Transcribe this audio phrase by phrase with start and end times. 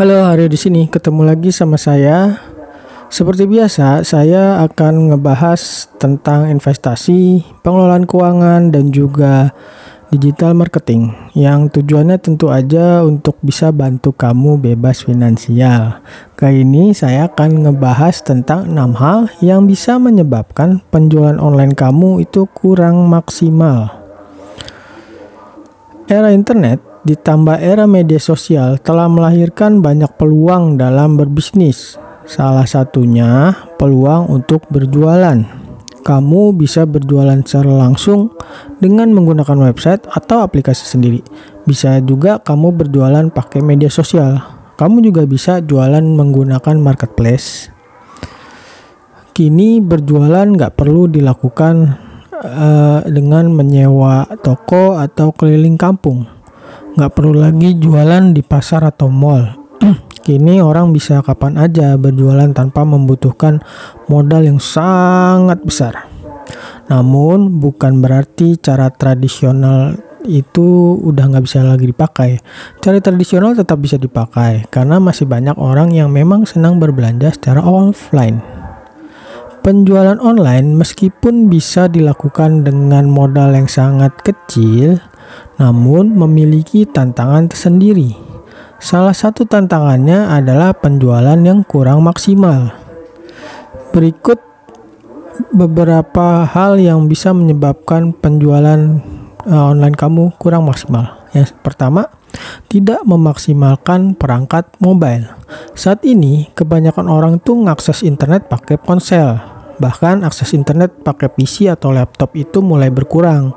[0.00, 2.40] Halo, hari di sini ketemu lagi sama saya.
[3.12, 9.52] Seperti biasa, saya akan ngebahas tentang investasi, pengelolaan keuangan, dan juga
[10.08, 16.00] digital marketing yang tujuannya tentu aja untuk bisa bantu kamu bebas finansial.
[16.32, 22.48] Kali ini saya akan ngebahas tentang 6 hal yang bisa menyebabkan penjualan online kamu itu
[22.56, 24.00] kurang maksimal.
[26.08, 31.96] Era internet ditambah era media sosial telah melahirkan banyak peluang dalam berbisnis.
[32.28, 35.40] Salah satunya peluang untuk berjualan.
[36.00, 38.32] Kamu bisa berjualan secara langsung
[38.80, 41.20] dengan menggunakan website atau aplikasi sendiri.
[41.68, 44.40] Bisa juga kamu berjualan pakai media sosial.
[44.80, 47.68] Kamu juga bisa jualan menggunakan marketplace.
[49.36, 51.74] Kini berjualan nggak perlu dilakukan
[52.32, 56.39] uh, dengan menyewa toko atau keliling kampung
[56.94, 59.46] nggak perlu lagi jualan di pasar atau mall.
[60.26, 63.62] Kini orang bisa kapan aja berjualan tanpa membutuhkan
[64.10, 66.10] modal yang sangat besar.
[66.90, 69.94] Namun bukan berarti cara tradisional
[70.26, 72.30] itu udah nggak bisa lagi dipakai.
[72.82, 78.42] Cara tradisional tetap bisa dipakai karena masih banyak orang yang memang senang berbelanja secara offline.
[79.60, 85.04] Penjualan online meskipun bisa dilakukan dengan modal yang sangat kecil,
[85.60, 88.16] namun memiliki tantangan tersendiri.
[88.80, 92.72] Salah satu tantangannya adalah penjualan yang kurang maksimal.
[93.92, 94.40] Berikut
[95.52, 99.04] beberapa hal yang bisa menyebabkan penjualan
[99.44, 101.20] uh, online kamu kurang maksimal.
[101.36, 102.08] Yang pertama,
[102.66, 105.28] tidak memaksimalkan perangkat mobile.
[105.76, 111.88] Saat ini, kebanyakan orang tuh ngakses internet pakai ponsel Bahkan akses internet pakai PC atau
[111.90, 113.56] laptop itu mulai berkurang.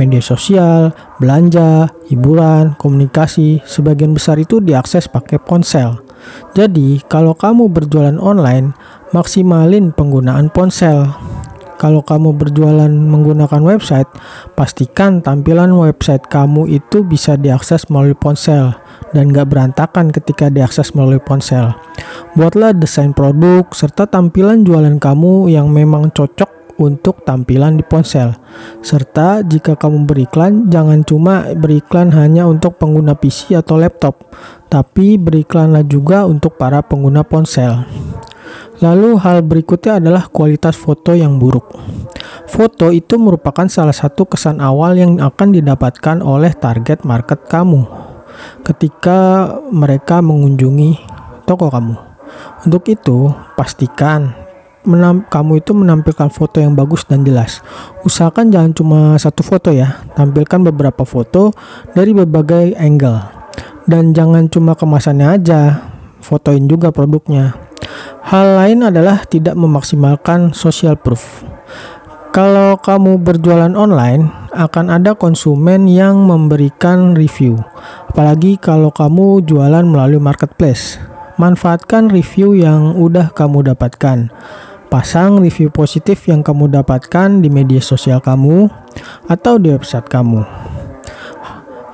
[0.00, 6.00] Media sosial, belanja, hiburan, komunikasi, sebagian besar itu diakses pakai ponsel.
[6.56, 8.72] Jadi, kalau kamu berjualan online,
[9.12, 11.12] maksimalin penggunaan ponsel.
[11.78, 14.10] Kalau kamu berjualan menggunakan website,
[14.58, 18.74] pastikan tampilan website kamu itu bisa diakses melalui ponsel
[19.12, 21.72] dan gak berantakan ketika diakses melalui ponsel.
[22.36, 28.38] Buatlah desain produk serta tampilan jualan kamu yang memang cocok untuk tampilan di ponsel.
[28.80, 34.30] Serta jika kamu beriklan, jangan cuma beriklan hanya untuk pengguna PC atau laptop,
[34.70, 37.84] tapi beriklanlah juga untuk para pengguna ponsel.
[38.78, 41.74] Lalu hal berikutnya adalah kualitas foto yang buruk.
[42.46, 48.07] Foto itu merupakan salah satu kesan awal yang akan didapatkan oleh target market kamu
[48.66, 50.98] ketika mereka mengunjungi
[51.48, 51.96] toko kamu.
[52.66, 54.48] Untuk itu, pastikan
[55.28, 57.60] kamu itu menampilkan foto yang bagus dan jelas.
[58.08, 61.52] Usahakan jangan cuma satu foto ya, tampilkan beberapa foto
[61.92, 63.20] dari berbagai angle.
[63.88, 65.60] Dan jangan cuma kemasannya aja,
[66.24, 67.56] fotoin juga produknya.
[68.24, 71.44] Hal lain adalah tidak memaksimalkan social proof.
[72.28, 77.56] Kalau kamu berjualan online, akan ada konsumen yang memberikan review.
[78.08, 80.98] Apalagi kalau kamu jualan melalui marketplace.
[81.38, 84.32] Manfaatkan review yang udah kamu dapatkan.
[84.90, 88.66] Pasang review positif yang kamu dapatkan di media sosial kamu
[89.30, 90.42] atau di website kamu.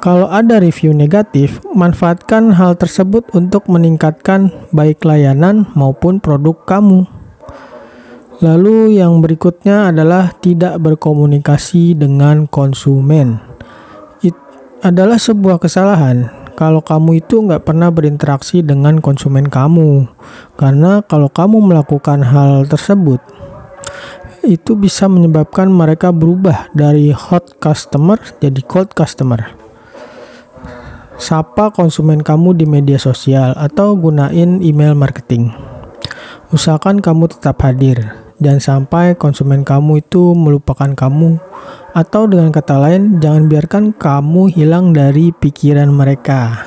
[0.00, 7.04] Kalau ada review negatif, manfaatkan hal tersebut untuk meningkatkan baik layanan maupun produk kamu.
[8.40, 13.49] Lalu, yang berikutnya adalah tidak berkomunikasi dengan konsumen.
[14.80, 20.08] Adalah sebuah kesalahan kalau kamu itu nggak pernah berinteraksi dengan konsumen kamu,
[20.56, 23.20] karena kalau kamu melakukan hal tersebut,
[24.40, 29.52] itu bisa menyebabkan mereka berubah dari hot customer jadi cold customer.
[31.20, 35.52] Sapa konsumen kamu di media sosial atau gunain email marketing.
[36.56, 38.19] Usahakan kamu tetap hadir.
[38.40, 41.36] Jangan sampai konsumen kamu itu melupakan kamu
[41.92, 46.64] atau dengan kata lain jangan biarkan kamu hilang dari pikiran mereka.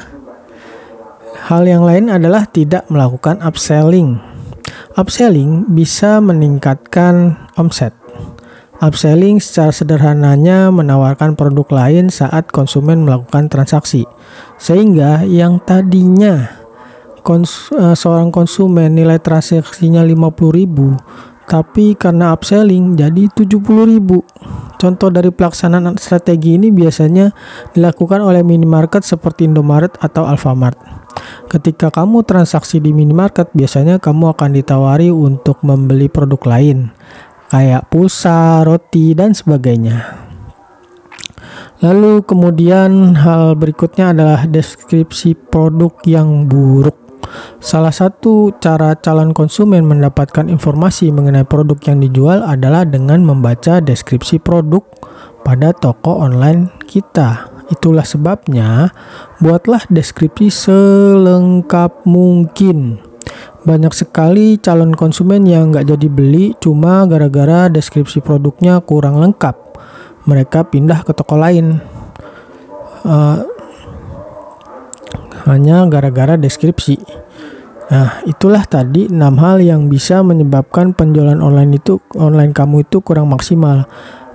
[1.50, 4.22] Hal yang lain adalah tidak melakukan upselling.
[4.94, 7.98] Upselling bisa meningkatkan omset
[8.84, 14.04] Upselling secara sederhananya menawarkan produk lain saat konsumen melakukan transaksi.
[14.60, 16.52] Sehingga yang tadinya
[17.24, 24.80] kons uh, seorang konsumen nilai transaksinya 50.000 tapi karena upselling jadi 70.000.
[24.80, 27.32] Contoh dari pelaksanaan strategi ini biasanya
[27.72, 30.76] dilakukan oleh minimarket seperti Indomaret atau Alfamart.
[31.48, 36.92] Ketika kamu transaksi di minimarket, biasanya kamu akan ditawari untuk membeli produk lain
[37.54, 40.26] kayak pulsa, roti, dan sebagainya.
[41.86, 47.03] Lalu kemudian hal berikutnya adalah deskripsi produk yang buruk.
[47.64, 54.44] Salah satu cara calon konsumen mendapatkan informasi mengenai produk yang dijual adalah dengan membaca deskripsi
[54.44, 54.84] produk
[55.44, 57.52] pada toko online kita.
[57.72, 58.92] Itulah sebabnya,
[59.40, 63.00] buatlah deskripsi selengkap mungkin.
[63.64, 69.56] Banyak sekali calon konsumen yang nggak jadi beli cuma gara-gara deskripsi produknya kurang lengkap.
[70.28, 71.80] Mereka pindah ke toko lain.
[73.08, 73.53] Uh,
[75.46, 77.00] hanya gara-gara deskripsi.
[77.92, 83.30] Nah, itulah tadi 6 hal yang bisa menyebabkan penjualan online itu online kamu itu kurang
[83.30, 83.86] maksimal.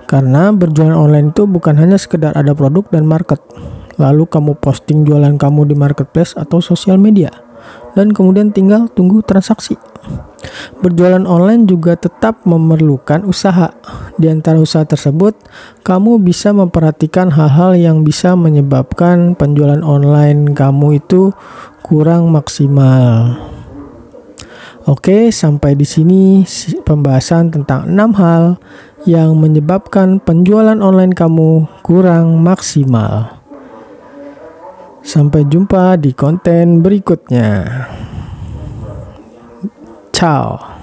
[0.08, 3.40] Karena berjualan online itu bukan hanya sekedar ada produk dan market.
[3.99, 7.47] Lalu kamu posting jualan kamu di marketplace atau sosial media
[7.94, 9.79] dan kemudian tinggal tunggu transaksi.
[10.79, 13.75] Berjualan online juga tetap memerlukan usaha.
[14.17, 15.35] Di antara usaha tersebut,
[15.82, 21.35] kamu bisa memperhatikan hal-hal yang bisa menyebabkan penjualan online kamu itu
[21.82, 23.37] kurang maksimal.
[24.88, 26.49] Oke, sampai di sini
[26.87, 28.56] pembahasan tentang enam hal
[29.05, 33.38] yang menyebabkan penjualan online kamu kurang maksimal.
[35.02, 37.64] Sampai jumpa di konten berikutnya.
[40.12, 40.77] Ciao.